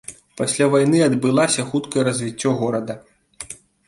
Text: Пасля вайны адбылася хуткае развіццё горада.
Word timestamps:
Пасля 0.39 0.67
вайны 0.75 1.01
адбылася 1.07 1.65
хуткае 1.73 2.03
развіццё 2.07 2.55
горада. 2.63 2.93